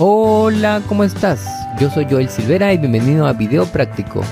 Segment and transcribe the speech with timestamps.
[0.00, 1.46] Hola, ¿cómo estás?
[1.78, 4.22] Yo soy Joel Silvera y bienvenido a Video Práctico,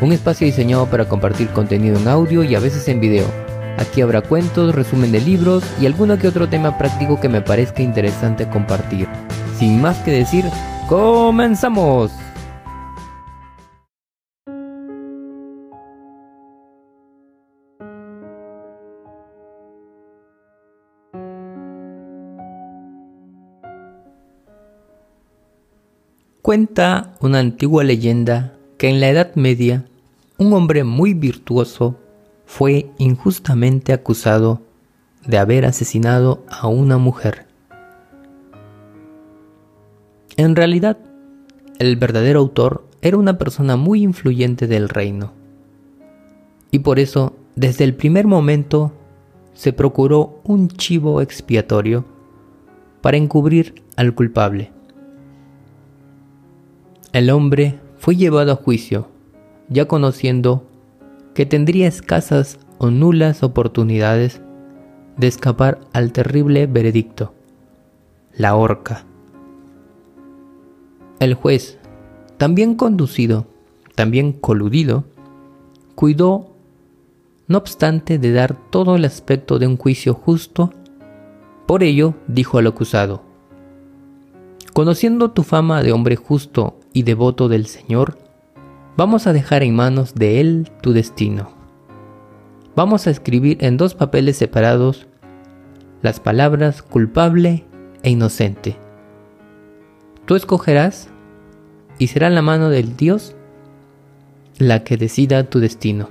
[0.00, 3.26] un espacio diseñado para compartir contenido en audio y a veces en video.
[3.78, 7.82] Aquí habrá cuentos, resumen de libros y alguno que otro tema práctico que me parezca
[7.82, 9.06] interesante compartir.
[9.56, 10.44] Sin más que decir,
[10.88, 12.10] ¡comenzamos!
[26.52, 29.86] Cuenta una antigua leyenda que en la Edad Media
[30.36, 31.96] un hombre muy virtuoso
[32.44, 34.60] fue injustamente acusado
[35.26, 37.46] de haber asesinado a una mujer.
[40.36, 40.98] En realidad,
[41.78, 45.32] el verdadero autor era una persona muy influyente del reino.
[46.70, 48.92] Y por eso, desde el primer momento,
[49.54, 52.04] se procuró un chivo expiatorio
[53.00, 54.70] para encubrir al culpable.
[57.12, 59.06] El hombre fue llevado a juicio,
[59.68, 60.66] ya conociendo
[61.34, 64.40] que tendría escasas o nulas oportunidades
[65.18, 67.34] de escapar al terrible veredicto,
[68.34, 69.04] la horca.
[71.20, 71.78] El juez,
[72.38, 73.46] también conducido,
[73.94, 75.04] también coludido,
[75.94, 76.56] cuidó,
[77.46, 80.72] no obstante, de dar todo el aspecto de un juicio justo,
[81.66, 83.22] por ello dijo al acusado,
[84.72, 88.18] Conociendo tu fama de hombre justo y devoto del Señor,
[88.96, 91.50] vamos a dejar en manos de Él tu destino.
[92.74, 95.06] Vamos a escribir en dos papeles separados
[96.00, 97.64] las palabras culpable
[98.02, 98.76] e inocente.
[100.26, 101.08] Tú escogerás
[101.98, 103.34] y será la mano del Dios
[104.58, 106.10] la que decida tu destino.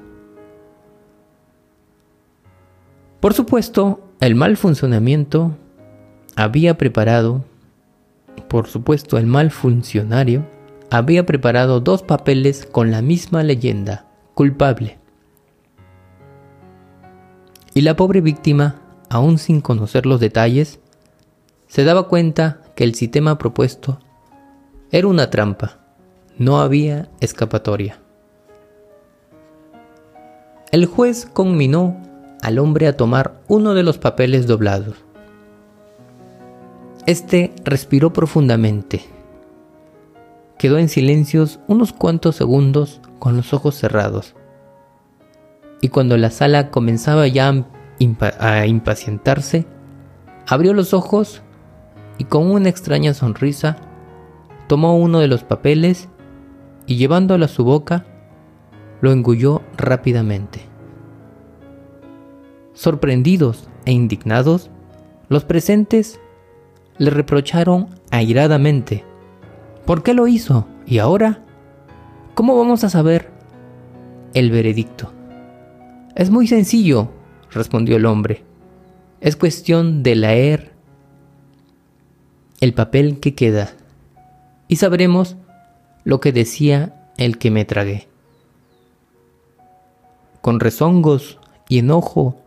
[3.20, 5.56] Por supuesto, el mal funcionamiento
[6.36, 7.46] había preparado,
[8.48, 10.46] por supuesto, el mal funcionario
[10.92, 15.00] había preparado dos papeles con la misma leyenda, culpable.
[17.74, 20.82] Y la pobre víctima, aún sin conocer los detalles,
[21.68, 24.00] se daba cuenta que el sistema propuesto
[24.92, 25.80] era una trampa,
[26.38, 28.02] no había escapatoria.
[30.74, 32.02] El juez conminó
[32.42, 34.98] al hombre a tomar uno de los papeles doblados.
[37.06, 39.21] Este respiró profundamente
[40.62, 44.36] quedó en silencios unos cuantos segundos con los ojos cerrados.
[45.82, 47.66] Y cuando la sala comenzaba ya
[48.40, 49.66] a impacientarse,
[50.48, 51.42] abrió los ojos
[52.20, 53.78] y con una extraña sonrisa
[54.68, 56.10] tomó uno de los papeles
[56.86, 58.06] y llevándolo a su boca,
[59.02, 60.62] lo engulló rápidamente.
[62.74, 64.70] Sorprendidos e indignados,
[65.28, 66.20] los presentes
[67.00, 69.06] le reprocharon airadamente
[69.92, 70.70] ¿Por qué lo hizo?
[70.86, 71.44] ¿Y ahora?
[72.34, 73.30] ¿Cómo vamos a saber
[74.34, 75.12] el veredicto?
[76.16, 77.12] Es muy sencillo,
[77.52, 78.46] respondió el hombre.
[79.20, 80.72] Es cuestión de leer
[82.62, 83.74] el papel que queda
[84.70, 85.36] y sabremos
[86.06, 88.08] lo que decía el que me tragué.
[90.40, 91.38] Con rezongos
[91.68, 92.38] y enojo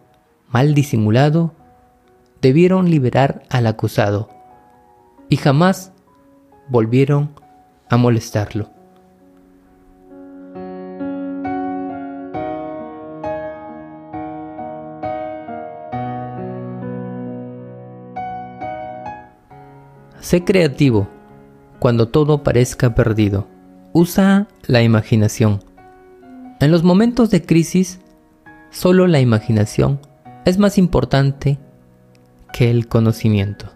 [0.48, 1.52] mal disimulado,
[2.40, 4.30] debieron liberar al acusado
[5.28, 5.92] y jamás
[6.68, 7.30] volvieron
[7.88, 8.70] a molestarlo.
[20.20, 21.06] Sé creativo
[21.78, 23.46] cuando todo parezca perdido.
[23.92, 25.62] Usa la imaginación.
[26.60, 28.00] En los momentos de crisis,
[28.70, 30.00] solo la imaginación
[30.46, 31.58] es más importante
[32.54, 33.66] que el conocimiento.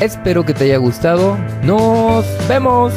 [0.00, 1.36] Espero que te haya gustado.
[1.64, 2.92] Nos vemos.